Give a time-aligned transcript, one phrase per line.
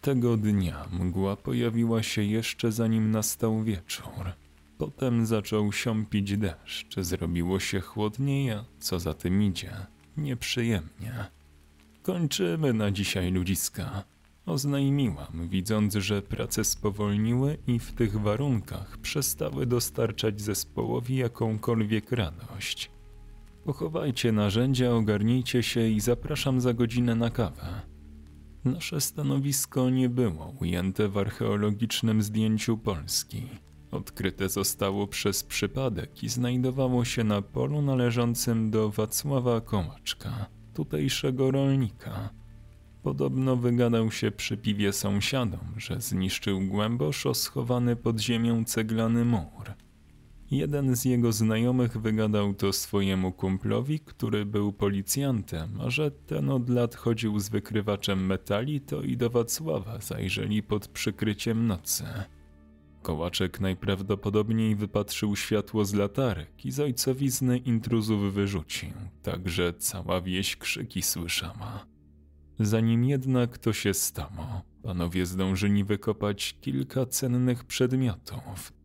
[0.00, 4.32] Tego dnia mgła pojawiła się jeszcze zanim nastał wieczór.
[4.78, 9.72] Potem zaczął siąpić deszcz, zrobiło się chłodniej, a co za tym idzie,
[10.16, 11.26] nieprzyjemnie.
[12.02, 14.04] Kończymy na dzisiaj ludziska.
[14.46, 22.90] Oznajmiłam, widząc, że prace spowolniły i w tych warunkach przestały dostarczać zespołowi jakąkolwiek radość.
[23.64, 27.90] Pochowajcie narzędzia, ogarnijcie się i zapraszam za godzinę na kawę.
[28.64, 33.46] Nasze stanowisko nie było ujęte w archeologicznym zdjęciu Polski.
[33.90, 42.30] Odkryte zostało przez przypadek i znajdowało się na polu należącym do Wacława Kołaczka, tutejszego rolnika.
[43.02, 49.74] Podobno wygadał się przy piwie sąsiadom, że zniszczył głęboszo schowany pod ziemią ceglany mur.
[50.50, 56.68] Jeden z jego znajomych wygadał to swojemu kumplowi, który był policjantem, a że ten od
[56.68, 62.04] lat chodził z wykrywaczem metali, to i do Wacława zajrzeli pod przykryciem nocy.
[63.02, 68.90] Kołaczek najprawdopodobniej wypatrzył światło z latarek i z ojcowizny intruzów wyrzucił,
[69.22, 71.86] także cała wieś krzyki słyszała.
[72.58, 78.79] Zanim jednak to się stało, panowie zdążyli wykopać kilka cennych przedmiotów.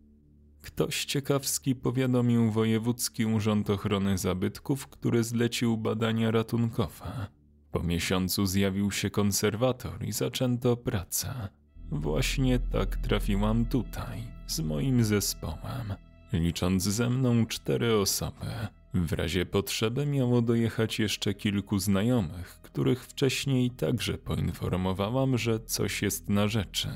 [0.66, 7.27] Ktoś ciekawski powiadomił Wojewódzki Urząd Ochrony Zabytków, który zlecił badania ratunkowe.
[7.72, 11.49] Po miesiącu zjawił się konserwator i zaczęto pracę.
[11.91, 15.94] Właśnie tak trafiłam tutaj, z moim zespołem,
[16.33, 18.45] licząc ze mną cztery osoby.
[18.94, 26.29] W razie potrzeby miało dojechać jeszcze kilku znajomych, których wcześniej także poinformowałam, że coś jest
[26.29, 26.89] na rzeczy.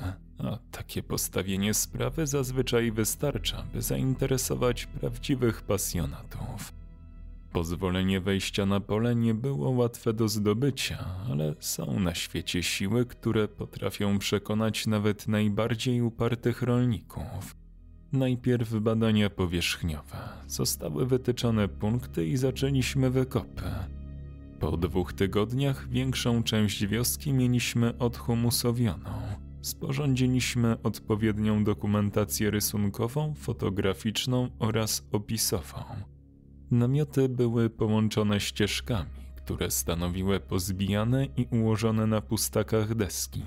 [0.44, 6.72] A takie postawienie sprawy zazwyczaj wystarcza, by zainteresować prawdziwych pasjonatów.
[7.52, 13.48] Pozwolenie wejścia na pole nie było łatwe do zdobycia, ale są na świecie siły, które
[13.48, 17.56] potrafią przekonać nawet najbardziej upartych rolników.
[18.12, 20.16] Najpierw badania powierzchniowe.
[20.46, 23.62] Zostały wytyczone punkty i zaczęliśmy wykopy.
[24.60, 29.10] Po dwóch tygodniach większą część wioski mieliśmy odhumusowioną.
[29.62, 35.84] Sporządziliśmy odpowiednią dokumentację rysunkową, fotograficzną oraz opisową.
[36.70, 43.42] Namioty były połączone ścieżkami, które stanowiły pozbijane i ułożone na pustakach deski.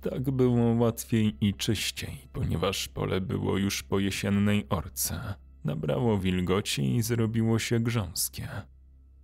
[0.00, 5.34] Tak było łatwiej i czyściej, ponieważ pole było już po jesiennej orce.
[5.64, 8.48] Nabrało wilgoci i zrobiło się grząskie.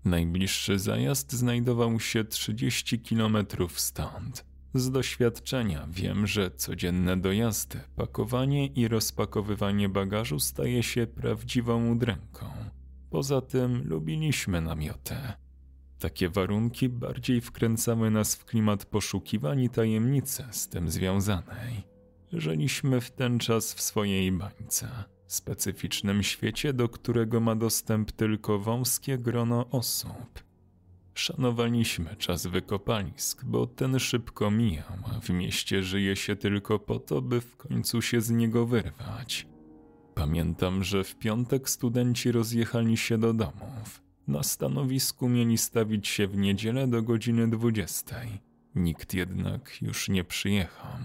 [0.05, 4.50] Najbliższy zajazd znajdował się 30 kilometrów stąd.
[4.75, 12.47] Z doświadczenia wiem, że codzienne dojazdy, pakowanie i rozpakowywanie bagażu staje się prawdziwą udręką.
[13.11, 15.15] Poza tym lubiliśmy namioty.
[15.99, 21.83] Takie warunki bardziej wkręcały nas w klimat poszukiwań i tajemnicy z tym związanej.
[22.33, 24.89] Żyliśmy w ten czas w swojej bańce,
[25.27, 30.50] specyficznym świecie, do którego ma dostęp tylko wąskie grono osób.
[31.15, 37.23] Szanowaliśmy czas wykopalisk, bo ten szybko mijał, a w mieście żyje się tylko po to,
[37.23, 39.47] by w końcu się z niego wyrwać.
[40.15, 44.03] Pamiętam, że w piątek studenci rozjechali się do domów.
[44.29, 48.17] Na stanowisku mieli stawić się w niedzielę do godziny 20.
[48.75, 50.99] Nikt jednak już nie przyjechał.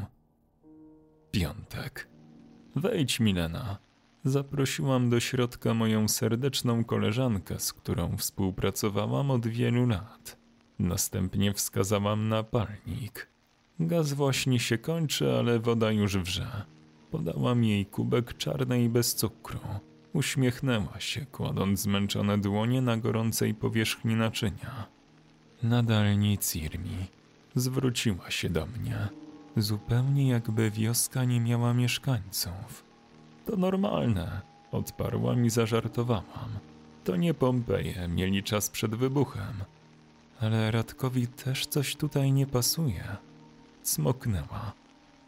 [1.31, 2.09] Piątek.
[2.75, 3.77] Wejdź, Milena.
[4.25, 10.37] Zaprosiłam do środka moją serdeczną koleżankę, z którą współpracowałam od wielu lat.
[10.79, 13.27] Następnie wskazałam na palnik.
[13.79, 16.63] Gaz właśnie się kończy, ale woda już wrze.
[17.11, 19.59] Podałam jej kubek czarnej bez cukru.
[20.13, 24.85] Uśmiechnęła się, kładąc zmęczone dłonie na gorącej powierzchni naczynia.
[25.63, 27.07] Nadal nic, Irmi.
[27.55, 29.07] Zwróciła się do mnie.
[29.57, 32.84] Zupełnie jakby wioska nie miała mieszkańców.
[33.45, 36.49] To normalne, odparłam i zażartowałam.
[37.03, 39.63] To nie Pompeje, mieli czas przed wybuchem.
[40.41, 43.03] Ale Radkowi też coś tutaj nie pasuje.
[43.83, 44.73] Smoknęła.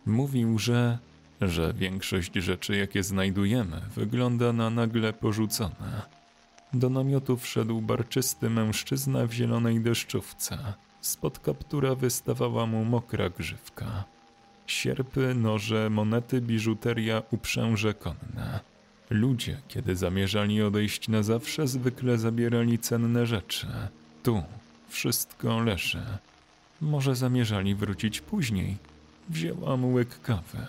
[0.06, 0.98] Mówił, że
[1.42, 6.02] że większość rzeczy, jakie znajdujemy, wygląda na nagle porzucone.
[6.74, 10.74] Do namiotu wszedł barczysty mężczyzna w zielonej deszczówce.
[11.02, 14.04] Spod kaptura wystawała mu mokra grzywka.
[14.68, 18.60] Sierpy, noże, monety, biżuteria, uprzęże konne.
[19.10, 23.68] Ludzie, kiedy zamierzali odejść na zawsze, zwykle zabierali cenne rzeczy.
[24.24, 24.44] Tu
[24.90, 26.04] wszystko leży.
[26.81, 28.78] Może zamierzali wrócić później.
[29.30, 30.68] Wzięłam łyk kawy.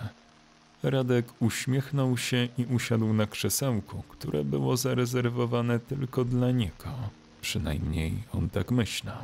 [0.82, 6.88] Radek uśmiechnął się i usiadł na krzesełku, które było zarezerwowane tylko dla niego.
[7.40, 9.22] Przynajmniej on tak myślał.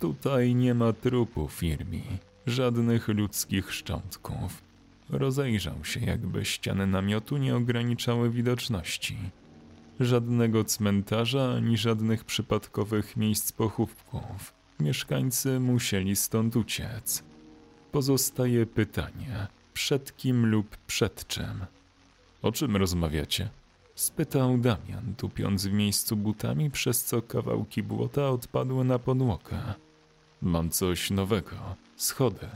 [0.00, 2.02] Tutaj nie ma trupu firmi.
[2.46, 4.62] Żadnych ludzkich szczątków.
[5.10, 9.16] Rozejrzał się, jakby ściany namiotu nie ograniczały widoczności.
[10.00, 14.54] Żadnego cmentarza ani żadnych przypadkowych miejsc pochówków.
[14.80, 17.24] Mieszkańcy musieli stąd uciec.
[17.92, 21.66] Pozostaje pytanie: przed kim lub przed czym?
[22.42, 23.48] O czym rozmawiacie?
[23.94, 29.74] spytał Damian, tupiąc w miejscu butami, przez co kawałki błota odpadły na podłogę.
[30.42, 31.56] Mam coś nowego.
[31.96, 32.46] Schody.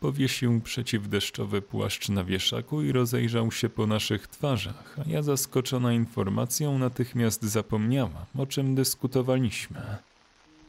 [0.00, 6.78] Powiesił przeciwdeszczowy płaszcz na wieszaku i rozejrzał się po naszych twarzach, a ja zaskoczona informacją
[6.78, 9.80] natychmiast zapomniałam, o czym dyskutowaliśmy.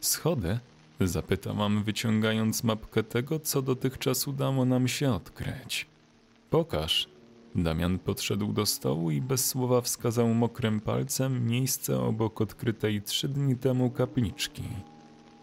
[0.02, 0.60] Schody?
[1.02, 5.88] Zapytałam, wyciągając mapkę tego, co dotychczas udało nam się odkryć.
[6.50, 7.08] Pokaż.
[7.56, 13.56] Damian podszedł do stołu i bez słowa wskazał mokrym palcem miejsce obok odkrytej trzy dni
[13.56, 14.64] temu kapliczki.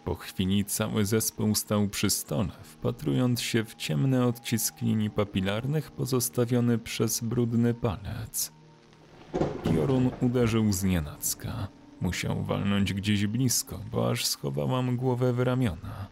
[0.07, 6.79] Po chwili cały zespół stał przy stole, wpatrując się w ciemny odcisk linii papilarnych pozostawiony
[6.79, 8.53] przez brudny palec.
[9.65, 11.69] Piorun uderzył z nienacka.
[12.01, 16.07] Musiał walnąć gdzieś blisko, bo aż schowałam głowę w ramiona.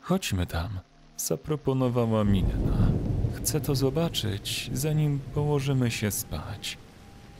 [0.00, 0.70] Chodźmy tam,
[1.16, 2.88] zaproponowała Milena.
[3.34, 6.78] Chcę to zobaczyć, zanim położymy się spać.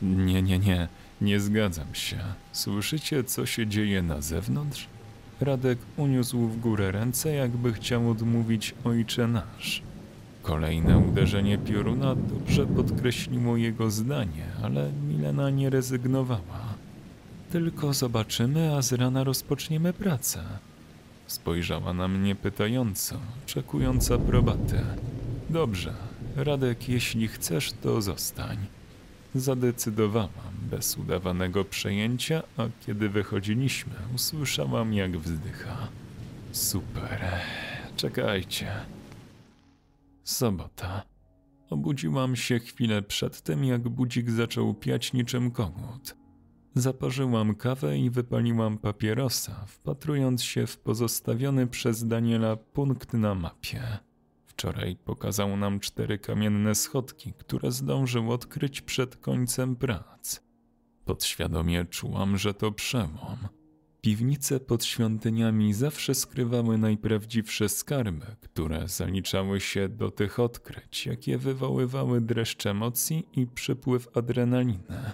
[0.02, 0.88] Nie, nie, nie,
[1.20, 2.18] nie zgadzam się.
[2.52, 4.88] Słyszycie, co się dzieje na zewnątrz?
[5.42, 9.82] Radek uniósł w górę ręce, jakby chciał odmówić ojcze nasz.
[10.42, 16.74] Kolejne uderzenie pioruna dobrze podkreśliło jego zdanie, ale Milena nie rezygnowała.
[17.50, 20.42] Tylko zobaczymy, a z rana rozpoczniemy pracę.
[21.26, 24.80] Spojrzała na mnie pytająco, oczekując aprobaty.
[25.50, 25.94] Dobrze,
[26.36, 28.56] Radek, jeśli chcesz, to zostań.
[29.34, 35.88] Zadecydowałam bez udawanego przejęcia, a kiedy wychodziliśmy, usłyszałam jak wzdycha.
[36.52, 37.20] Super,
[37.96, 38.72] czekajcie.
[40.24, 41.02] Sobota.
[41.70, 46.16] Obudziłam się chwilę przed tym, jak budzik zaczął piać niczym kogut.
[46.74, 53.98] Zaparzyłam kawę i wypaliłam papierosa, wpatrując się w pozostawiony przez Daniela punkt na mapie.
[54.62, 60.40] Wczoraj pokazał nam cztery kamienne schodki, które zdążył odkryć przed końcem prac.
[61.04, 63.36] Podświadomie czułam, że to przełom.
[64.00, 72.20] Piwnice pod świątyniami zawsze skrywały najprawdziwsze skarby, które zaliczały się do tych odkryć, jakie wywoływały
[72.20, 75.12] dreszcz emocji i przypływ adrenaliny.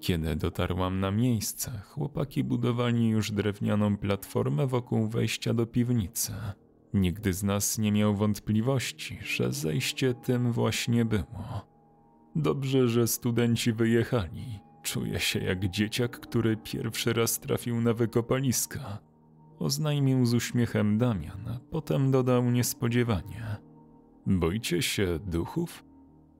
[0.00, 6.32] Kiedy dotarłam na miejsce, chłopaki budowali już drewnianą platformę wokół wejścia do piwnicy.
[6.94, 11.66] Nigdy z nas nie miał wątpliwości, że zejście tym właśnie było.
[12.36, 14.60] Dobrze, że studenci wyjechali.
[14.82, 18.98] Czuję się jak dzieciak, który pierwszy raz trafił na wykopaliska.
[19.58, 23.56] Oznajmił z uśmiechem Damian, a potem dodał niespodziewanie.
[24.26, 25.84] Boicie się duchów?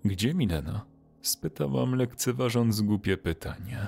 [0.05, 0.87] Gdzie Milena?
[1.23, 3.87] Spytałam lekceważąc głupie pytanie.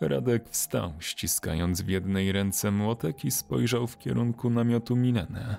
[0.00, 5.56] Radek wstał, ściskając w jednej ręce młotek i spojrzał w kierunku namiotu Mileny.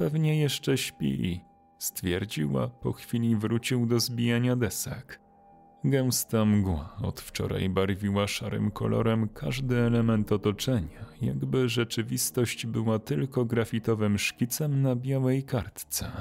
[0.00, 1.40] Pewnie jeszcze śpi,
[1.78, 5.20] stwierdziła, po chwili wrócił do zbijania desek.
[5.84, 14.18] Gęsta mgła od wczoraj barwiła szarym kolorem każdy element otoczenia, jakby rzeczywistość była tylko grafitowym
[14.18, 16.12] szkicem na białej kartce.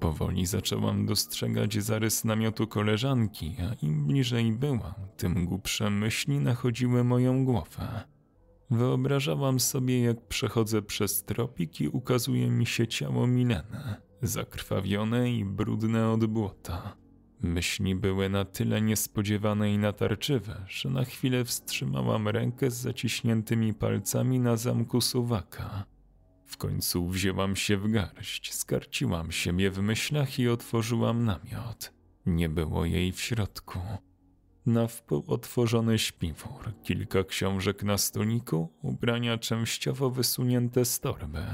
[0.00, 7.44] Powoli zaczęłam dostrzegać zarys namiotu koleżanki, a im bliżej byłam, tym głupsze myśli nachodziły moją
[7.44, 8.15] głowę.
[8.70, 16.10] Wyobrażałam sobie, jak przechodzę przez tropik i ukazuje mi się ciało Mileny, zakrwawione i brudne
[16.10, 16.96] od błota.
[17.40, 24.40] Myśli były na tyle niespodziewane i natarczywe, że na chwilę wstrzymałam rękę z zaciśniętymi palcami
[24.40, 25.84] na zamku suwaka.
[26.44, 31.92] W końcu wzięłam się w garść, skarciłam siebie w myślach i otworzyłam namiot.
[32.26, 33.78] Nie było jej w środku.
[34.66, 41.44] Na wpół otworzony śpiwór, kilka książek na stoliku, ubrania częściowo wysunięte z torby.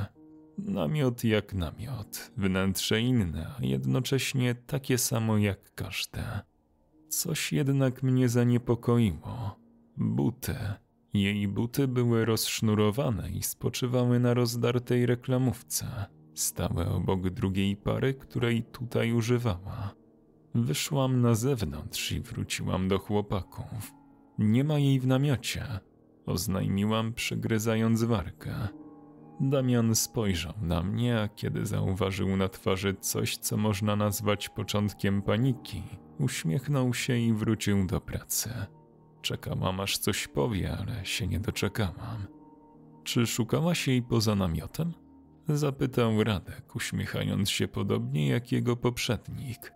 [0.58, 6.40] Namiot jak namiot, wnętrze inne, a jednocześnie takie samo jak każde.
[7.08, 9.56] Coś jednak mnie zaniepokoiło.
[9.96, 10.54] Buty.
[11.14, 15.86] Jej buty były rozsznurowane i spoczywały na rozdartej reklamówce.
[16.34, 20.01] Stały obok drugiej pary, której tutaj używała.
[20.54, 23.94] Wyszłam na zewnątrz i wróciłam do chłopaków.
[24.38, 25.66] Nie ma jej w namiocie,
[26.26, 28.68] oznajmiłam, przygryzając warkę.
[29.40, 35.82] Damian spojrzał na mnie, a kiedy zauważył na twarzy coś, co można nazwać początkiem paniki,
[36.18, 38.50] uśmiechnął się i wrócił do pracy.
[39.22, 42.26] Czekałam, aż coś powie, ale się nie doczekałam.
[43.04, 44.92] Czy szukałaś jej poza namiotem?
[45.48, 49.72] Zapytał Radek, uśmiechając się podobnie jak jego poprzednik.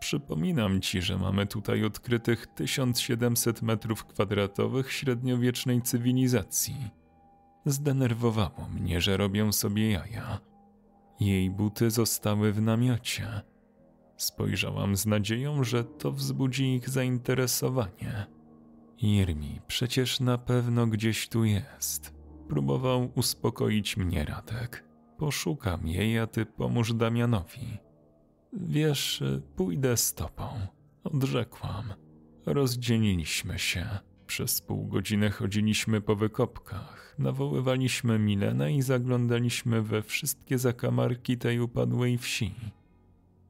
[0.00, 6.90] Przypominam ci, że mamy tutaj odkrytych 1700 metrów kwadratowych średniowiecznej cywilizacji.
[7.66, 10.38] Zdenerwowało mnie, że robią sobie jaja.
[11.20, 13.40] Jej buty zostały w namiocie.
[14.16, 18.26] Spojrzałam z nadzieją, że to wzbudzi ich zainteresowanie.
[18.98, 22.14] Irmi, przecież na pewno gdzieś tu jest.
[22.48, 24.84] Próbował uspokoić mnie Radek.
[25.18, 27.87] Poszukam jej, a ty pomóż Damianowi.
[28.52, 29.22] Wiesz,
[29.56, 30.48] pójdę z tobą.
[31.04, 31.84] Odrzekłam.
[32.46, 33.88] Rozdzieliliśmy się.
[34.26, 42.18] Przez pół godziny chodziliśmy po wykopkach, nawoływaliśmy Milenę i zaglądaliśmy we wszystkie zakamarki tej upadłej
[42.18, 42.54] wsi.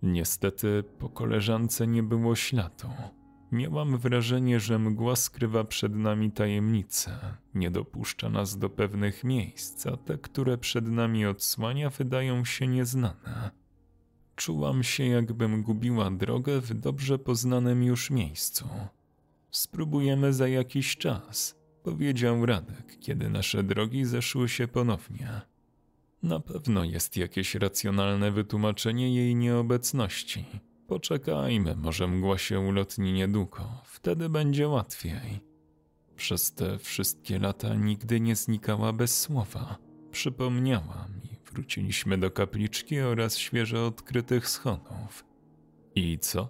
[0.03, 2.89] Niestety po koleżance nie było śladu.
[3.53, 7.19] Miałam wrażenie, że mgła skrywa przed nami tajemnice,
[7.55, 13.51] nie dopuszcza nas do pewnych miejsc, a te, które przed nami odsłania, wydają się nieznane.
[14.39, 18.69] Czułam się, jakbym gubiła drogę w dobrze poznanym już miejscu.
[19.51, 25.41] Spróbujemy za jakiś czas, powiedział Radek, kiedy nasze drogi zeszły się ponownie.
[26.23, 30.45] Na pewno jest jakieś racjonalne wytłumaczenie jej nieobecności.
[30.87, 35.41] Poczekajmy, może mgła się ulotni niedługo, wtedy będzie łatwiej.
[36.17, 39.79] Przez te wszystkie lata nigdy nie znikała bez słowa.
[40.11, 45.25] Przypomniała mi, wróciliśmy do kapliczki oraz świeżo odkrytych schodów.
[45.95, 46.49] I co?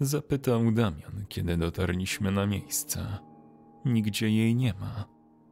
[0.00, 3.18] Zapytał Damian, kiedy dotarliśmy na miejsce.
[3.84, 5.04] Nigdzie jej nie ma.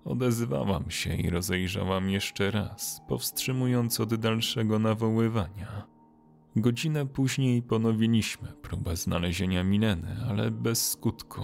[0.04, 5.86] Odezwałam się i rozejrzałam jeszcze raz, powstrzymując od dalszego nawoływania.
[6.56, 11.42] Godzinę później ponowiliśmy próbę znalezienia Mileny, ale bez skutku.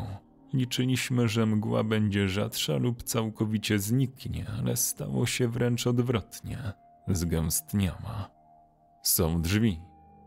[0.52, 6.72] Liczyliśmy, że mgła będzie rzadsza lub całkowicie zniknie, ale stało się wręcz odwrotnie.
[7.09, 8.30] Zgęstniała.
[9.02, 9.80] Są drzwi.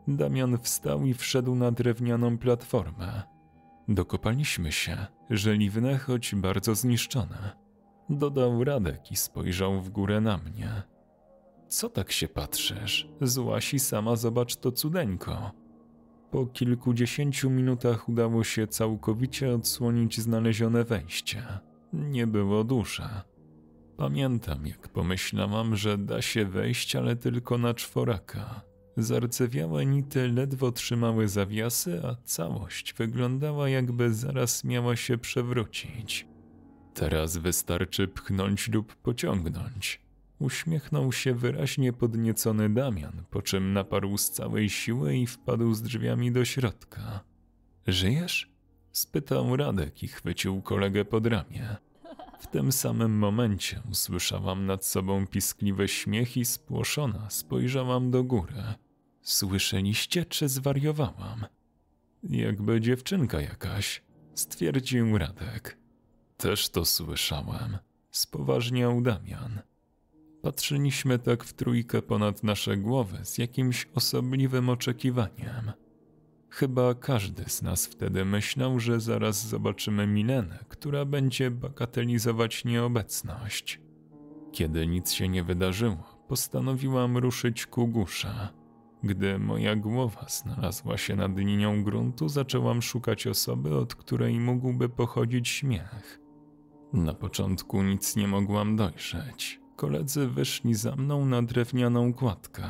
[0.08, 3.24] Damian wstał i wszedł na drewnianą platformę.
[3.88, 4.98] Dokopaliśmy się,
[5.30, 7.56] żeliwne, choć bardzo zniszczone.
[8.10, 10.84] Dodał Radek i spojrzał w górę na mnie.
[11.68, 13.08] Co tak się patrzysz?
[13.22, 15.52] Złasi sama zobacz to cudeńko.
[16.32, 21.44] Po kilkudziesięciu minutach udało się całkowicie odsłonić znalezione wejście.
[21.94, 23.22] Nie było duże.
[23.98, 28.62] Pamiętam, jak pomyślałam, że da się wejść, ale tylko na czworaka.
[28.98, 36.28] Zarcewiałe nity ledwo trzymały zawiasy, a całość wyglądała jakby zaraz miała się przewrócić.
[36.94, 40.02] Teraz wystarczy pchnąć lub pociągnąć.
[40.40, 46.32] Uśmiechnął się wyraźnie podniecony Damian, po czym naparł z całej siły i wpadł z drzwiami
[46.32, 47.20] do środka.
[47.88, 48.52] Żyjesz?
[48.92, 51.76] spytał Radek i chwycił kolegę pod ramię.
[52.40, 58.64] W tym samym momencie usłyszałam nad sobą piskliwy śmiech i spłoszona spojrzałam do góry.
[59.22, 61.46] Słyszeliście, czy zwariowałam?
[62.24, 65.78] Jakby dziewczynka jakaś, stwierdził Radek.
[66.38, 67.78] Też to słyszałem,
[68.12, 69.60] spoważniał Damian.
[70.42, 75.72] Patrzyliśmy tak w trójkę ponad nasze głowy z jakimś osobliwym oczekiwaniem.
[76.56, 83.82] Chyba każdy z nas wtedy myślał, że zaraz zobaczymy Milenę, która będzie bagatelizować nieobecność.
[84.52, 88.50] Kiedy nic się nie wydarzyło, postanowiłam ruszyć ku górze.
[89.04, 95.48] Gdy moja głowa znalazła się nad linią gruntu, zaczęłam szukać osoby, od której mógłby pochodzić
[95.48, 96.20] śmiech.
[96.94, 99.60] Na początku nic nie mogłam dojrzeć.
[99.76, 102.64] Koledzy wyszli za mną na drewnianą kładkę.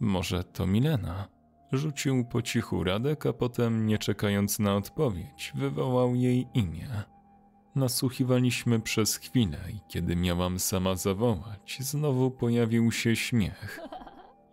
[0.00, 1.39] Może to Milena?
[1.72, 6.88] Rzucił po cichu Radek, a potem, nie czekając na odpowiedź, wywołał jej imię.
[7.74, 13.80] Nasłuchiwaliśmy przez chwilę i kiedy miałam sama zawołać, znowu pojawił się śmiech.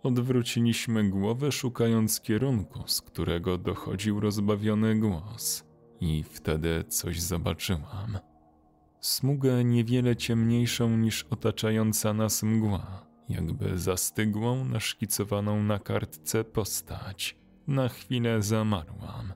[0.02, 5.64] Odwróciliśmy głowę, szukając kierunku, z którego dochodził rozbawiony głos.
[6.00, 8.18] I wtedy coś zobaczyłam.
[9.00, 17.36] Smugę niewiele ciemniejszą niż otaczająca nas mgła, jakby zastygłą, naszkicowaną na kartce postać.
[17.66, 19.32] Na chwilę zamarłam.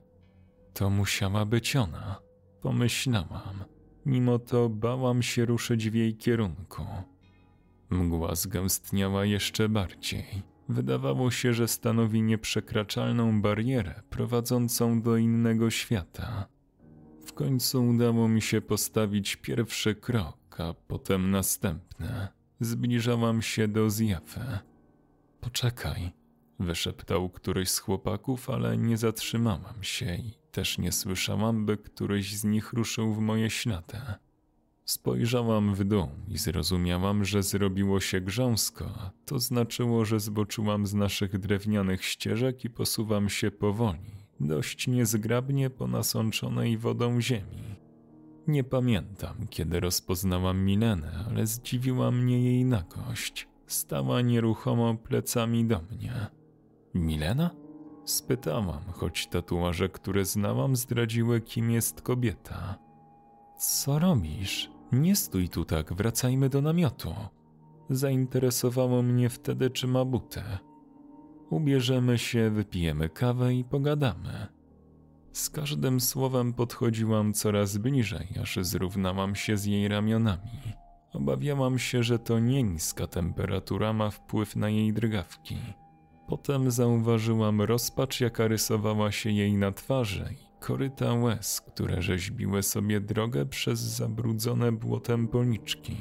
[0.73, 2.19] To musiała być ona,
[2.61, 3.63] pomyślałam.
[4.05, 6.85] Mimo to bałam się ruszyć w jej kierunku.
[7.89, 10.43] Mgła zgęstniała jeszcze bardziej.
[10.69, 16.47] Wydawało się, że stanowi nieprzekraczalną barierę prowadzącą do innego świata.
[17.25, 22.27] W końcu udało mi się postawić pierwszy krok, a potem następny.
[22.59, 24.59] Zbliżałam się do zjawy.
[25.41, 26.11] Poczekaj,
[26.59, 32.43] wyszeptał któryś z chłopaków, ale nie zatrzymałam się i też nie słyszałam, by któryś z
[32.43, 33.97] nich ruszył w moje ślady.
[34.85, 41.39] Spojrzałam w dół i zrozumiałam, że zrobiło się grząsko, to znaczyło, że zboczyłam z naszych
[41.39, 47.82] drewnianych ścieżek i posuwam się powoli, dość niezgrabnie po nasączonej wodą ziemi.
[48.47, 53.47] Nie pamiętam, kiedy rozpoznałam Milenę, ale zdziwiła mnie jej nagość.
[53.67, 56.13] Stała nieruchomo plecami do mnie.
[56.93, 57.49] Milena?
[58.05, 62.75] Spytałam, choć tatuaże, które znałam, zdradziły, kim jest kobieta.
[63.57, 64.71] Co robisz?
[64.91, 67.13] Nie stój tu tak, wracajmy do namiotu.
[67.89, 70.43] Zainteresowało mnie wtedy, czy ma butę.
[71.49, 74.47] Ubierzemy się, wypijemy kawę i pogadamy.
[75.33, 80.61] Z każdym słowem podchodziłam coraz bliżej, aż zrównałam się z jej ramionami.
[81.13, 85.57] Obawiałam się, że to nie niska temperatura ma wpływ na jej drgawki.
[86.27, 93.01] Potem zauważyłam rozpacz, jaka rysowała się jej na twarzy i koryta łez, które rzeźbiły sobie
[93.01, 95.95] drogę przez zabrudzone błotem policzki.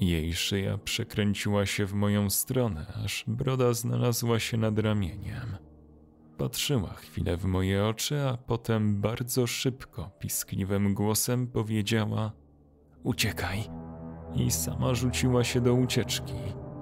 [0.00, 5.65] Jej szyja przekręciła się w moją stronę, aż broda znalazła się nad ramieniem.
[6.38, 12.32] Patrzyła chwilę w moje oczy, a potem bardzo szybko, piskliwym głosem powiedziała:
[13.02, 13.64] Uciekaj!
[14.34, 16.34] I sama rzuciła się do ucieczki.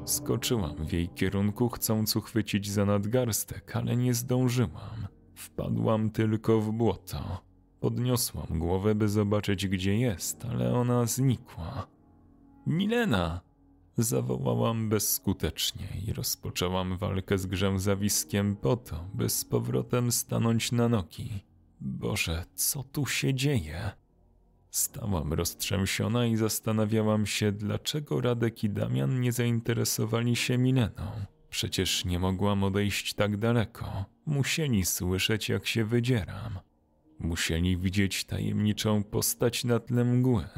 [0.04, 5.06] Skoczyłam w jej kierunku, chcąc uchwycić za nadgarstek, ale nie zdążyłam.
[5.34, 7.42] Wpadłam tylko w błoto.
[7.80, 11.86] Podniosłam głowę, by zobaczyć, gdzie jest, ale ona znikła.
[12.66, 13.40] Milena!
[13.98, 21.44] Zawołałam bezskutecznie i rozpoczęłam walkę z grzęzawiskiem po to, by z powrotem stanąć na nogi.
[21.80, 23.90] Boże, co tu się dzieje?
[24.70, 31.12] Stałam roztrzęsiona i zastanawiałam się, dlaczego Radek i Damian nie zainteresowali się Mileną.
[31.50, 34.04] Przecież nie mogłam odejść tak daleko.
[34.26, 36.58] Musieli słyszeć, jak się wydzieram.
[37.18, 40.48] Musieli widzieć tajemniczą postać na tle mgły.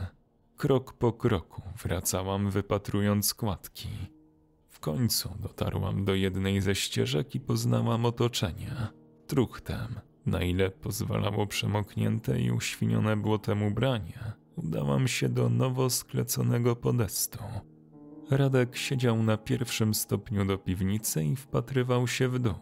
[0.56, 3.88] Krok po kroku wracałam, wypatrując kładki.
[4.68, 8.72] W końcu dotarłam do jednej ze ścieżek i poznałam otoczenie.
[9.26, 14.18] Truchtem, na ile pozwalało przemoknięte i uświnione błotem ubranie,
[14.56, 17.38] udałam się do nowo skleconego podestu.
[18.30, 22.54] Radek siedział na pierwszym stopniu do piwnicy i wpatrywał się w dół.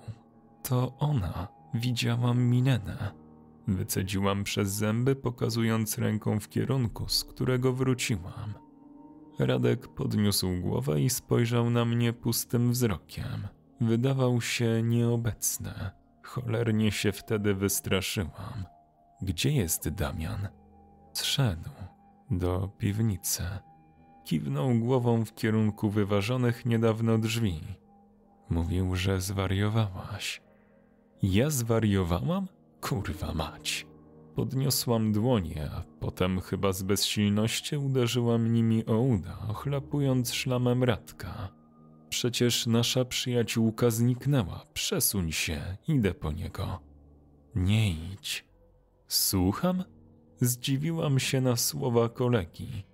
[0.63, 1.49] To ona.
[1.75, 3.24] Widziałam Milenę.
[3.68, 8.55] Wycedziłam przez zęby, pokazując ręką w kierunku, z którego wróciłam.
[9.38, 13.48] Radek podniósł głowę i spojrzał na mnie pustym wzrokiem.
[13.81, 15.90] Wydawał się nieobecny.
[16.22, 18.64] Cholernie się wtedy wystraszyłam.
[19.22, 20.48] Gdzie jest Damian?
[21.12, 21.70] Zszedł
[22.31, 23.42] do piwnicy.
[24.24, 27.61] Kiwnął głową w kierunku wyważonych niedawno drzwi.
[28.50, 30.42] Mówił, że zwariowałaś.
[31.22, 32.48] Ja zwariowałam?
[32.88, 33.87] Kurwa mać.
[34.35, 41.49] Podniosłam dłonie, a potem chyba z bezsilności uderzyłam nimi o uda, ochlapując szlamem Radka.
[42.09, 44.64] Przecież nasza przyjaciółka zniknęła.
[44.75, 46.81] Przesuń się, idę po niego.
[47.55, 48.44] Nie idź.
[49.09, 49.85] Słucham?
[50.40, 52.85] Zdziwiłam się na słowa kolegi.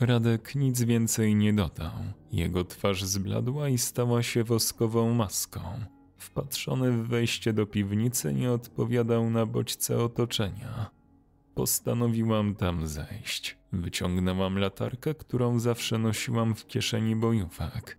[0.00, 1.92] Radek nic więcej nie dodał.
[2.32, 5.60] Jego twarz zbladła i stała się woskową maską.
[6.18, 10.90] Wpatrzony w wejście do piwnicy nie odpowiadał na bodźce otoczenia.
[11.54, 13.58] Postanowiłam tam zejść.
[13.72, 17.98] Wyciągnęłam latarkę, którą zawsze nosiłam w kieszeni bojówek.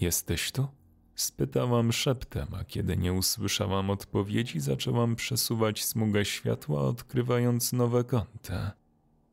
[0.00, 0.66] Jesteś tu?
[1.14, 8.52] Spytałam szeptem, a kiedy nie usłyszałam odpowiedzi, zaczęłam przesuwać smugę światła, odkrywając nowe kąty.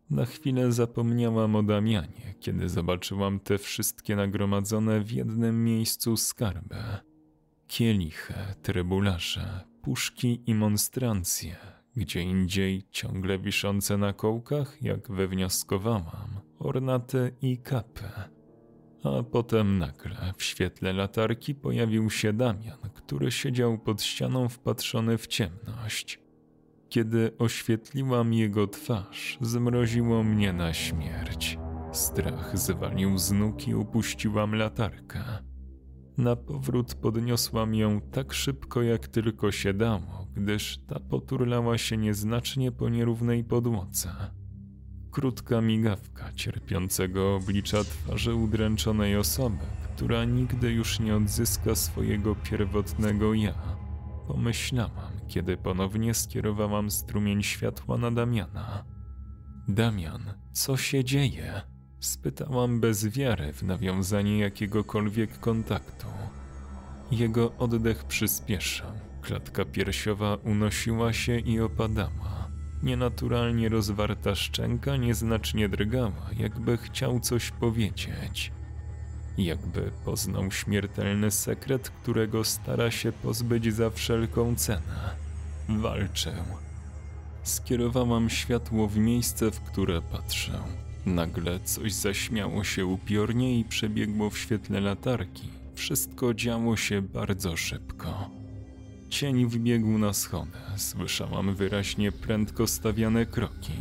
[0.10, 6.76] Na chwilę zapomniałam o Damianie, kiedy zobaczyłam te wszystkie nagromadzone w jednym miejscu skarby.
[7.68, 11.56] Kielichy, trybularze, puszki i monstrancje,
[11.96, 18.04] gdzie indziej ciągle wiszące na kołkach, jak wywnioskowałam, ornaty i kapy.
[19.04, 25.28] A potem nagle w świetle latarki pojawił się Damian, który siedział pod ścianą wpatrzony w
[25.28, 26.20] ciemność.
[26.90, 31.58] Kiedy oświetliłam jego twarz, zmroziło mnie na śmierć.
[31.92, 35.24] Strach zwalił z nóg i upuściłam latarkę.
[36.18, 42.72] Na powrót podniosłam ją tak szybko, jak tylko się dało, gdyż ta poturlała się nieznacznie
[42.72, 44.10] po nierównej podłodze.
[45.12, 49.64] Krótka migawka cierpiącego oblicza twarzy udręczonej osoby,
[49.96, 53.78] która nigdy już nie odzyska swojego pierwotnego ja.
[54.28, 58.86] Pomyślałam, kiedy ponownie skierowałam strumień światła na Damiana.
[59.68, 61.75] Damian, co się dzieje?
[62.06, 66.08] Spytałam bez wiary w nawiązanie jakiegokolwiek kontaktu.
[67.12, 68.92] Jego oddech przyspieszał,
[69.22, 72.50] klatka piersiowa unosiła się i opadała.
[72.84, 78.52] Nienaturalnie rozwarta szczęka nieznacznie drgała, jakby chciał coś powiedzieć.
[79.38, 85.16] Jakby poznał śmiertelny sekret, którego stara się pozbyć za wszelką cenę.
[85.70, 86.44] Walczył.
[87.44, 90.85] Skierowałam światło w miejsce, w które patrzę.
[91.06, 95.50] Nagle coś zaśmiało się upiornie i przebiegło w świetle latarki.
[95.76, 98.30] Wszystko działo się bardzo szybko.
[99.10, 100.58] Cień wbiegł na schody.
[100.78, 103.74] Słyszałam wyraźnie prędko stawiane kroki.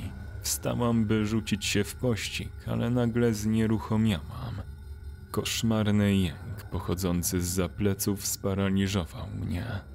[0.43, 4.63] Wstałam, by rzucić się w pościg, ale nagle znieruchomiałam.
[5.31, 9.94] Koszmarny jęk pochodzący z zapleców sparaliżował mnie.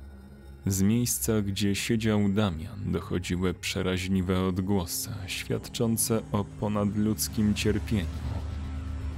[0.70, 8.06] Z miejsca, gdzie siedział Damian, dochodziły przeraźliwe odgłosy, świadczące o ponadludzkim cierpieniu.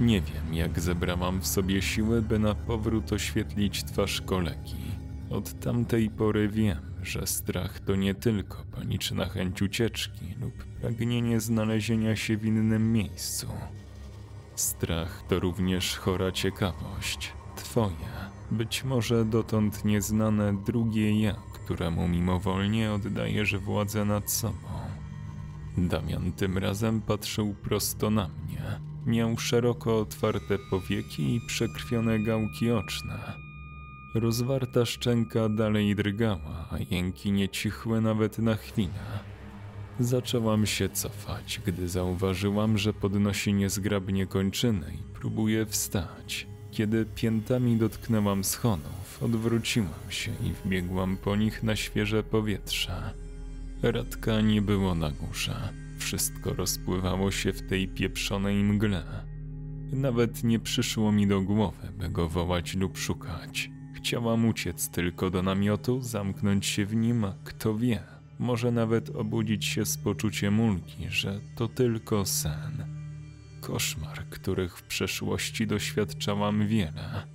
[0.00, 4.76] Nie wiem, jak zebrałam w sobie siły, by na powrót oświetlić twarz kolegi.
[5.30, 12.16] Od tamtej pory wiem, że strach to nie tylko paniczna chęć ucieczki lub pragnienie znalezienia
[12.16, 13.46] się w innym miejscu.
[14.54, 18.12] Strach to również chora ciekawość, twoje,
[18.50, 24.68] być może dotąd nieznane drugie ja, któremu mimowolnie oddajesz władzę nad sobą.
[25.78, 28.62] Damian tym razem patrzył prosto na mnie.
[29.06, 33.32] Miał szeroko otwarte powieki i przekrwione gałki oczne.
[34.14, 39.22] Rozwarta szczęka dalej drgała, a jęki nie cichły nawet na chwilę.
[40.00, 46.51] Zaczęłam się cofać, gdy zauważyłam, że podnosi niezgrabnie kończyny i próbuje wstać.
[46.72, 53.14] Kiedy piętami dotknęłam schodów, odwróciłam się i wbiegłam po nich na świeże powietrze.
[53.82, 55.68] Radka nie było na górze.
[55.98, 59.04] Wszystko rozpływało się w tej pieprzonej mgle.
[59.92, 63.70] Nawet nie przyszło mi do głowy, by go wołać lub szukać.
[63.94, 68.02] Chciałam uciec tylko do namiotu, zamknąć się w nim, a kto wie,
[68.38, 73.01] może nawet obudzić się z poczuciem ulgi, że to tylko sen.
[73.62, 77.26] Koszmar, których w przeszłości doświadczałam wiele.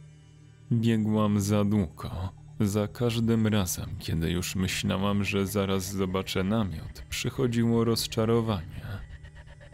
[0.71, 2.29] Biegłam za długo.
[2.59, 8.81] Za każdym razem, kiedy już myślałam, że zaraz zobaczę namiot, przychodziło rozczarowanie.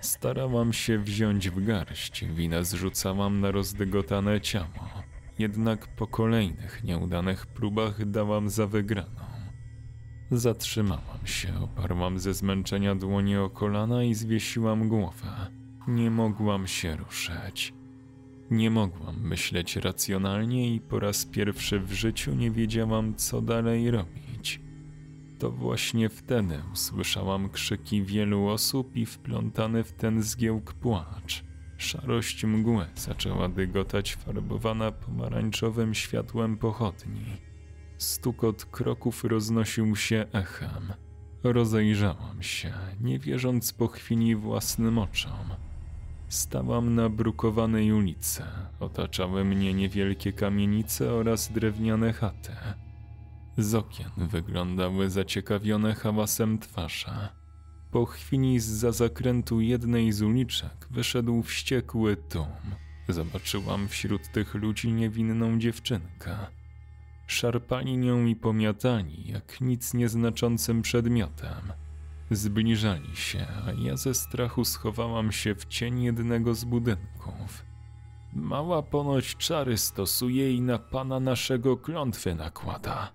[0.01, 4.89] Starałam się wziąć w garść, winę zrzucałam na rozdygotane ciało.
[5.39, 9.25] Jednak po kolejnych nieudanych próbach dałam za wygraną.
[10.31, 15.62] Zatrzymałam się, oparłam ze zmęczenia dłonie o kolana i zwiesiłam głowę.
[15.88, 17.74] Nie mogłam się ruszyć.
[18.52, 24.62] Nie mogłam myśleć racjonalnie i po raz pierwszy w życiu nie wiedziałam, co dalej robić.
[25.39, 31.43] To właśnie wtedy usłyszałam krzyki wielu osób i wplątany w ten zgiełk płacz.
[31.78, 37.26] Szarość mgły zaczęła dygotać farbowana pomarańczowym światłem pochodni.
[37.98, 40.93] Stukot kroków roznosił się echem.
[41.43, 45.62] Rozejrzałam się, nie wierząc po chwili własnym oczom.
[46.34, 48.43] Stałam na brukowanej ulicy.
[48.80, 52.52] Otaczały mnie niewielkie kamienice oraz drewniane chaty.
[53.58, 57.30] Z okien wyglądały zaciekawione hałasem twarze.
[57.91, 58.65] Po chwili z
[58.96, 62.76] zakrętu jednej z uliczek wyszedł wściekły tłum.
[63.10, 66.38] Zobaczyłam wśród tych ludzi niewinną dziewczynkę.
[67.28, 71.74] Szarpali nią i pomiatali, jak nic nieznaczącym przedmiotem.
[72.36, 77.65] Zbliżali się, a ja ze strachu schowałam się w cień jednego z budynków.
[78.34, 83.12] Mała ponoć czary stosuje i na pana naszego klątwy nakłada.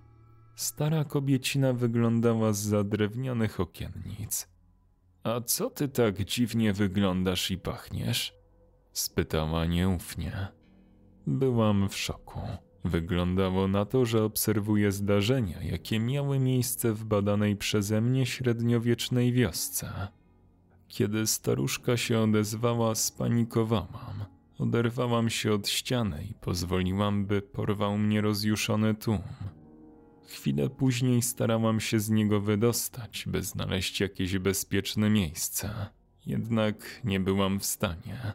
[0.55, 4.49] Stara kobiecina wyglądała z drewnianych okiennic.
[5.23, 8.35] A co ty tak dziwnie wyglądasz i pachniesz?
[8.93, 10.49] Spytała nieufnie.
[11.27, 12.41] Byłam w szoku.
[12.85, 20.09] Wyglądało na to, że obserwuję zdarzenia, jakie miały miejsce w badanej przeze mnie średniowiecznej wiosce.
[20.88, 24.25] Kiedy staruszka się odezwała, spanikowałam.
[24.59, 29.23] Oderwałam się od ściany i pozwoliłam, by porwał mnie rozjuszony tłum.
[30.27, 35.87] Chwilę później starałam się z niego wydostać, by znaleźć jakieś bezpieczne miejsce.
[36.27, 38.33] Jednak nie byłam w stanie.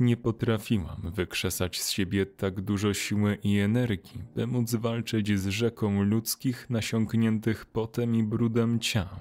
[0.00, 6.02] Nie potrafiłam wykrzesać z siebie tak dużo siły i energii, by móc walczyć z rzeką
[6.02, 9.18] ludzkich nasiąkniętych potem i brudem ciał.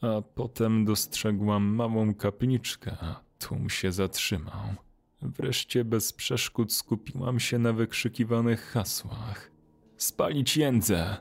[0.00, 4.74] A potem dostrzegłam małą kapliczkę, a tłum się zatrzymał.
[5.22, 9.50] Wreszcie bez przeszkód skupiłam się na wykrzykiwanych hasłach.
[9.96, 11.16] Spalić jędzę!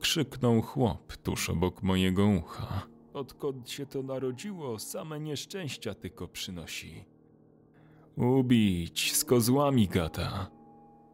[0.00, 2.86] Krzyknął chłop tuż obok mojego ucha.
[3.12, 7.04] Odkąd się to narodziło, same nieszczęścia tylko przynosi.
[8.16, 10.50] Ubić, z kozłami gada.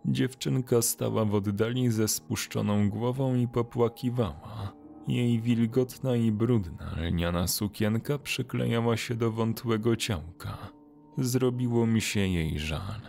[0.05, 4.73] Dziewczynka stała w oddali ze spuszczoną głową i popłakiwała.
[5.09, 10.59] Jej wilgotna i brudna lniana sukienka przyklejała się do wątłego ciałka.
[11.19, 13.01] Zrobiło mi się jej żal.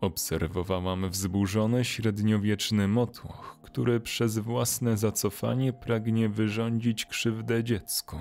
[0.00, 8.16] Obserwowałam wzburzony średniowieczny motłoch, który przez własne zacofanie pragnie wyrządzić krzywdę dziecku.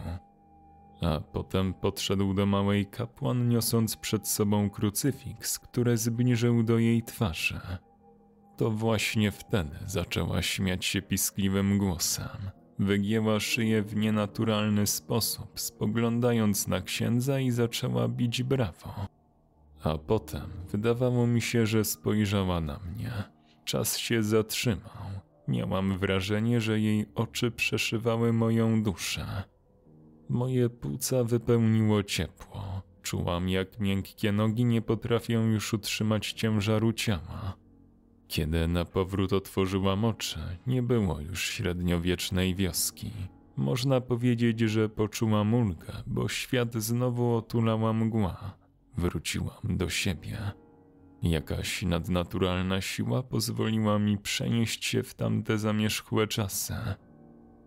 [1.01, 7.59] A potem podszedł do małej kapłan, niosąc przed sobą krucyfiks, który zbliżył do jej twarzy.
[8.57, 12.27] To właśnie wtedy zaczęła śmiać się piskliwym głosem.
[12.79, 19.07] Wygięła szyję w nienaturalny sposób, spoglądając na księdza i zaczęła bić brawo.
[19.83, 23.11] A potem wydawało mi się, że spojrzała na mnie.
[23.65, 25.03] Czas się zatrzymał.
[25.47, 29.43] Miałam wrażenie, że jej oczy przeszywały moją duszę.
[30.29, 32.81] Moje płuca wypełniło ciepło.
[33.01, 37.53] Czułam, jak miękkie nogi nie potrafią już utrzymać ciężaru ciała.
[38.27, 43.11] Kiedy na powrót otworzyłam oczy, nie było już średniowiecznej wioski.
[43.57, 48.57] Można powiedzieć, że poczułam ulgę, bo świat znowu otulała mgła.
[48.97, 50.37] Wróciłam do siebie.
[51.21, 56.73] Jakaś nadnaturalna siła pozwoliła mi przenieść się w tamte zamierzchłe czasy.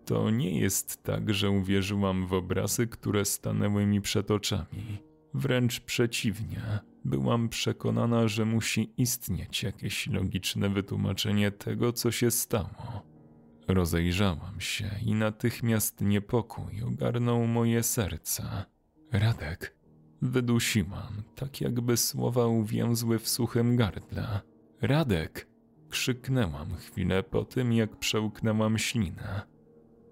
[0.05, 4.97] To nie jest tak, że uwierzyłam w obrazy, które stanęły mi przed oczami.
[5.33, 13.13] Wręcz przeciwnie, byłam przekonana, że musi istnieć jakieś logiczne wytłumaczenie tego, co się stało.
[13.67, 18.65] Rozejrzałam się i natychmiast niepokój ogarnął moje serce.
[19.11, 19.75] Radek,
[20.21, 24.41] wydusiłam, tak jakby słowa uwięzły w suchym gardle.
[24.81, 25.47] Radek!
[25.89, 29.52] Krzyknęłam chwilę po tym, jak przełknęłam ślinę.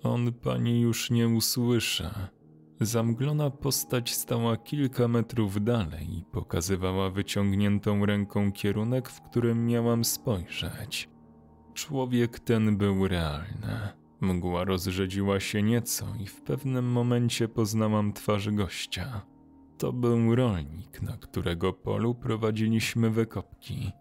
[0.03, 2.09] On pani już nie usłyszy.
[2.81, 11.09] Zamglona postać stała kilka metrów dalej i pokazywała wyciągniętą ręką kierunek, w którym miałam spojrzeć.
[11.73, 13.89] Człowiek ten był realny.
[14.21, 19.21] Mgła rozrzedziła się nieco i w pewnym momencie poznałam twarz gościa.
[19.77, 23.91] To był rolnik, na którego polu prowadziliśmy wykopki.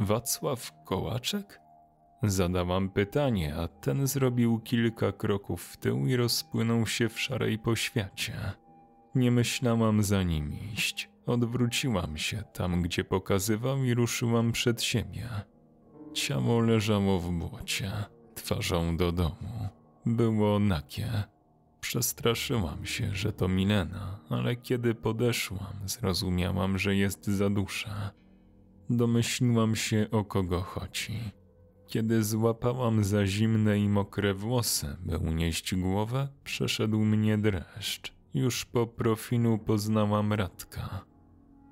[0.00, 1.61] Wacław Kołaczek?
[2.22, 8.34] Zadałam pytanie, a ten zrobił kilka kroków w tył i rozpłynął się w szarej poświacie.
[9.14, 11.10] Nie myślałam za nim iść.
[11.26, 15.28] Odwróciłam się tam, gdzie pokazywał i ruszyłam przed siebie.
[16.14, 17.92] Ciało leżało w błocie,
[18.34, 19.68] twarzą do domu.
[20.06, 21.22] Było nakie.
[21.80, 28.10] Przestraszyłam się, że to Milena, ale kiedy podeszłam, zrozumiałam, że jest za dusza.
[28.90, 31.41] Domyśliłam się, o kogo chodzi.
[31.92, 38.12] Kiedy złapałam za zimne i mokre włosy, by unieść głowę, przeszedł mnie dreszcz.
[38.34, 41.04] Już po profilu poznałam Radka.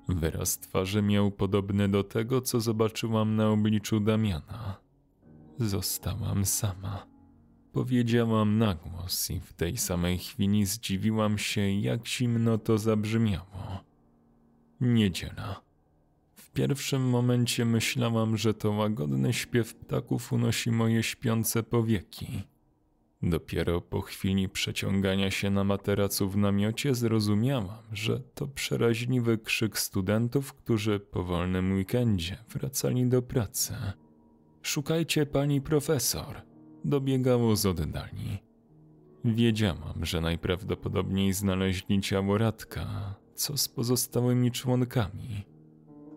[0.09, 4.77] Wyraz twarzy miał podobny do tego, co zobaczyłam na obliczu Damiana.
[5.59, 7.07] Zostałam sama.
[7.73, 13.83] Powiedziałam na głos i w tej samej chwili zdziwiłam się, jak zimno to zabrzmiało.
[14.81, 15.70] Niedziela.
[16.53, 22.43] Pierwszym momencie myślałam, że to łagodny śpiew ptaków unosi moje śpiące powieki.
[23.23, 30.53] Dopiero po chwili przeciągania się na materacu w namiocie zrozumiałam, że to przeraźliwy krzyk studentów,
[30.53, 33.73] którzy po wolnym weekendzie wracali do pracy.
[34.61, 36.41] Szukajcie pani profesor,
[36.85, 38.39] dobiegało z oddali.
[39.25, 45.50] Wiedziałam, że najprawdopodobniej znaleźli ciało Radka, co z pozostałymi członkami.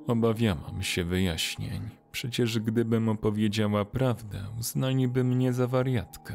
[0.06, 1.80] Obawiałam się wyjaśnień.
[2.12, 6.34] Przecież gdybym opowiedziała prawdę, uznaliby mnie za wariatkę.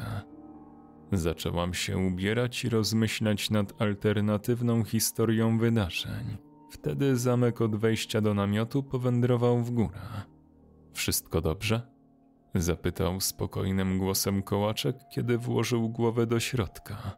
[1.12, 6.36] Zaczęłam się ubierać i rozmyślać nad alternatywną historią wydarzeń.
[6.70, 10.00] Wtedy zamek od wejścia do namiotu powędrował w górę.
[10.92, 11.82] Wszystko dobrze?
[12.54, 17.16] Zapytał spokojnym głosem kołaczek, kiedy włożył głowę do środka.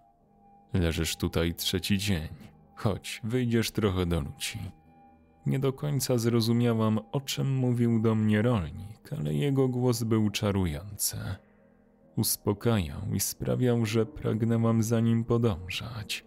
[0.73, 2.29] Leżysz tutaj trzeci dzień.
[2.77, 4.59] Chodź, wyjdziesz trochę do ludzi.
[5.47, 11.17] Nie do końca zrozumiałam, o czym mówił do mnie rolnik, ale jego głos był czarujący.
[12.17, 16.25] Uspokajał i sprawiał, że pragnęłam za nim podążać.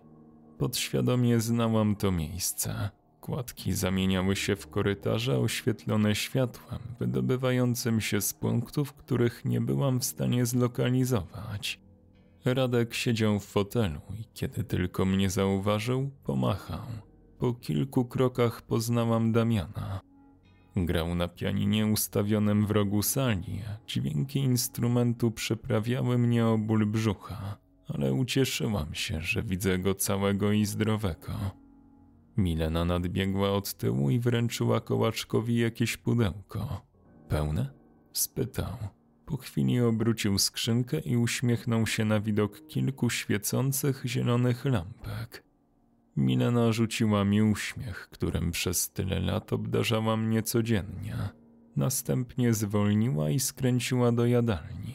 [0.58, 2.90] Podświadomie znałam to miejsce.
[3.22, 10.06] Kładki zamieniały się w korytarze oświetlone światłem, wydobywającym się z punktów, których nie byłam w
[10.06, 11.80] stanie zlokalizować.
[12.46, 16.86] Radek siedział w fotelu i kiedy tylko mnie zauważył, pomachał.
[17.46, 20.00] Po kilku krokach poznałam Damiana.
[20.76, 27.58] Grał na pianinie ustawionym w rogu sali, a dźwięki instrumentu przyprawiały mnie o ból brzucha,
[27.88, 31.32] ale ucieszyłam się, że widzę go całego i zdrowego.
[32.38, 36.82] Milena nadbiegła od tyłu i wręczyła kołaczkowi jakieś pudełko.
[37.30, 37.70] Pełne?
[38.14, 38.78] spytał.
[39.26, 45.45] Po chwili obrócił skrzynkę i uśmiechnął się na widok kilku świecących zielonych lampek.
[46.16, 51.16] Milena rzuciła mi uśmiech, którym przez tyle lat obdarzała mnie codziennie.
[51.76, 54.94] Następnie zwolniła i skręciła do jadalni.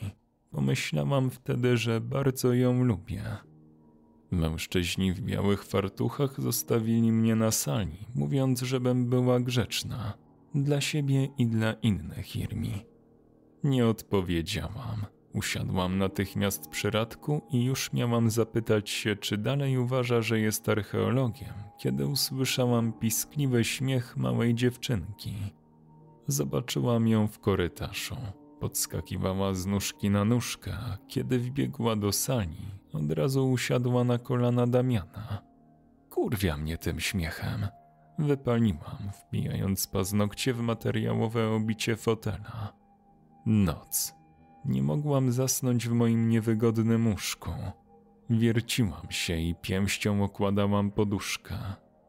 [0.50, 3.22] Pomyślałam wtedy, że bardzo ją lubię.
[4.30, 10.12] Mężczyźni w białych fartuchach zostawili mnie na sali, mówiąc, żebym była grzeczna
[10.54, 12.86] dla siebie i dla innych Irmi.
[13.64, 15.06] Nie odpowiedziałam.
[15.34, 21.54] Usiadłam natychmiast przy radku i już miałam zapytać się, czy dalej uważa, że jest archeologiem,
[21.78, 25.34] kiedy usłyszałam piskliwy śmiech małej dziewczynki.
[26.26, 28.16] Zobaczyłam ją w korytarzu.
[28.60, 34.66] Podskakiwała z nóżki na nóżkę, a kiedy wbiegła do sali, od razu usiadła na kolana
[34.66, 35.42] Damiana.
[36.10, 37.66] Kurwia mnie tym śmiechem.
[38.18, 42.72] Wypaliłam, wbijając paznokcie w materiałowe obicie fotela.
[43.46, 44.19] Noc.
[44.64, 47.50] Nie mogłam zasnąć w moim niewygodnym łóżku.
[48.30, 51.54] Wierciłam się i pięścią okładałam poduszkę.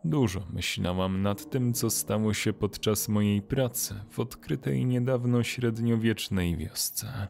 [0.06, 7.28] Dużo myślałam nad tym, co stało się podczas mojej pracy w odkrytej niedawno średniowiecznej wiosce.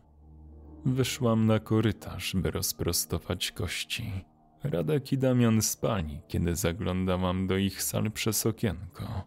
[0.85, 4.11] Wyszłam na korytarz, by rozprostować kości.
[4.63, 9.23] Radek i Damian spali, kiedy zaglądałam do ich sal przez okienko.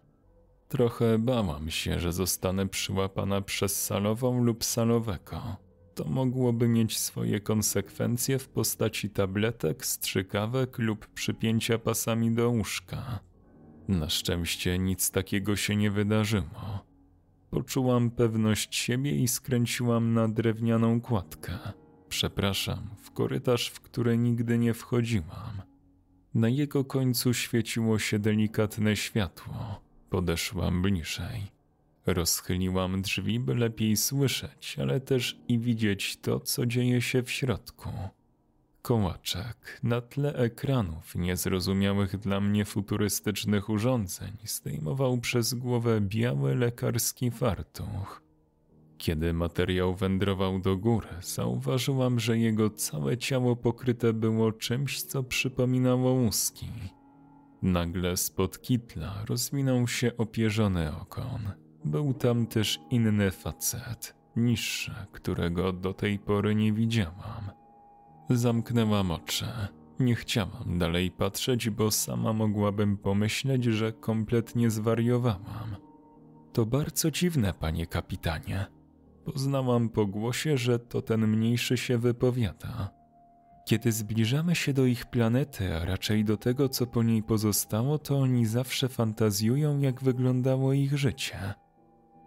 [0.69, 5.57] Trochę bałam się, że zostanę przyłapana przez salową lub salowego.
[5.95, 13.21] To mogłoby mieć swoje konsekwencje w postaci tabletek, strzykawek lub przypięcia pasami do łóżka.
[13.89, 16.85] Na szczęście nic takiego się nie wydarzyło.
[17.51, 21.59] Poczułam pewność siebie i skręciłam na drewnianą kładkę.
[22.09, 25.63] Przepraszam, w korytarz, w który nigdy nie wchodziłam.
[26.35, 29.81] Na jego końcu świeciło się delikatne światło.
[30.11, 31.54] Podeszłam bliżej.
[32.07, 37.89] Rozchyliłam drzwi, by lepiej słyszeć, ale też i widzieć to, co dzieje się w środku.
[38.83, 48.23] Kołaczek na tle ekranów niezrozumiałych dla mnie futurystycznych urządzeń zdejmował przez głowę biały lekarski fartuch.
[48.99, 56.13] Kiedy materiał wędrował do góry, zauważyłam, że jego całe ciało pokryte było czymś, co przypominało
[56.13, 56.67] łuski.
[57.63, 61.64] Nagle spod kitla rozwinął się opierzony ogon.
[61.85, 67.51] Był tam też inny facet, niższy, którego do tej pory nie widziałam.
[68.31, 69.47] Zamknęłam oczy.
[70.01, 75.77] Nie chciałam dalej patrzeć, bo sama mogłabym pomyśleć, że kompletnie zwariowałam.
[76.53, 78.67] To bardzo dziwne, panie kapitanie.
[79.25, 82.91] Poznałam po głosie, że to ten mniejszy się wypowiada.
[83.67, 88.19] Kiedy zbliżamy się do ich planety, a raczej do tego, co po niej pozostało, to
[88.19, 91.55] oni zawsze fantazjują, jak wyglądało ich życie.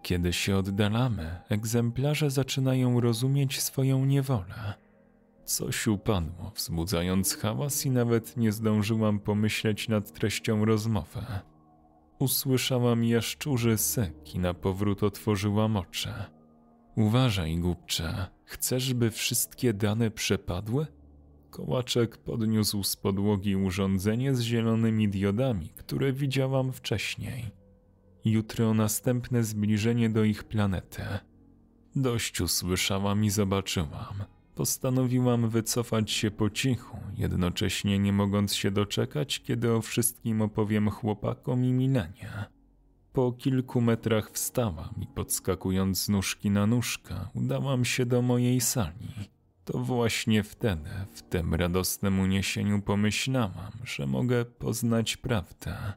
[0.02, 4.74] Kiedy się oddalamy, egzemplarze zaczynają rozumieć swoją niewolę.
[5.46, 11.26] Coś upadło, wzbudzając hałas i nawet nie zdążyłam pomyśleć nad treścią rozmowy.
[12.20, 16.10] Usłyszałam jaszczurzy syk i na powrót otworzyłam oczy.
[16.96, 20.88] Uważaj, głupcze, chcesz, by wszystkie dane przepadły?
[21.50, 27.46] Kołaczek podniósł z podłogi urządzenie z zielonymi diodami, które widziałam wcześniej.
[28.32, 31.04] Jutro następne zbliżenie do ich planety.
[31.96, 34.24] Dość usłyszałam i zobaczyłam–
[34.58, 41.66] Postanowiłam wycofać się po cichu, jednocześnie nie mogąc się doczekać, kiedy o wszystkim opowiem chłopakom
[41.66, 42.46] i Milanie.
[43.14, 49.30] Po kilku metrach wstałam i podskakując z nóżki na nóżkę, udałam się do mojej sali.
[49.66, 55.94] To właśnie wtedy, w tym radosnym uniesieniu pomyślałam, że mogę poznać prawdę.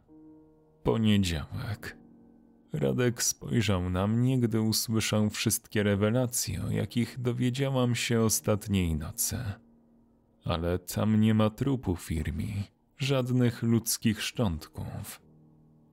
[0.82, 1.99] Poniedziałek.
[2.72, 9.38] Radek spojrzał na mnie, gdy usłyszał wszystkie rewelacje, o jakich dowiedziałam się ostatniej nocy.
[10.44, 12.64] Ale tam nie ma trupu firmi,
[12.98, 15.22] żadnych ludzkich szczątków.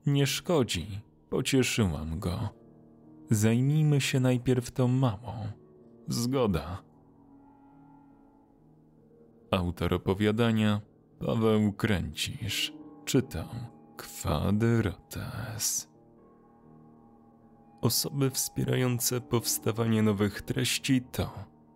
[0.06, 0.88] Nie szkodzi,
[1.30, 2.50] pocieszyłam go.
[3.32, 5.48] Zajmijmy się najpierw tą małą.
[6.08, 6.84] Zgoda.
[9.52, 10.82] Autor opowiadania
[11.20, 12.74] Paweł Kręcisz
[13.06, 13.48] czytał
[13.98, 15.97] Kwadrates.
[17.82, 21.34] Osoby wspierające powstawanie nowych treści to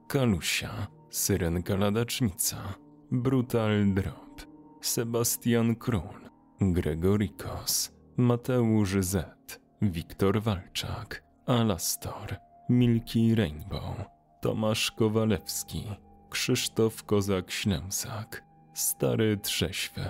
[0.08, 2.74] Kalusia, Syrenka Ladacznica,
[3.12, 4.41] Brutal Drop,
[4.82, 6.30] Sebastian Król,
[6.62, 12.36] Gregorikos, Mateusz Z, Wiktor Walczak, Alastor,
[12.70, 13.95] Milki Rainbow,
[14.41, 15.84] Tomasz Kowalewski,
[16.30, 18.43] Krzysztof Kozak-Ślęsak,
[18.74, 20.06] Stary Trześwy,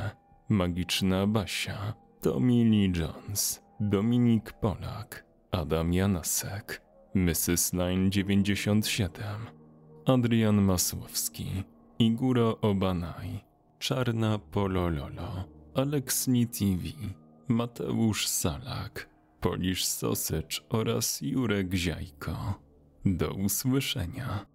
[0.49, 6.81] Magiczna Basia, Tommy Lee Jones, Dominik Polak, Adam Janasek,
[7.15, 7.73] Mrs.
[7.73, 9.23] Line 97,
[10.05, 11.63] Adrian Masłowski,
[11.99, 13.43] Iguro Obanaj,
[13.79, 15.43] Czarna Polololo,
[15.75, 16.83] Aleksni TV,
[17.47, 22.53] Mateusz Salak, Polish Sausage oraz Jurek Ziajko.
[23.05, 24.45] Do usłyszenia.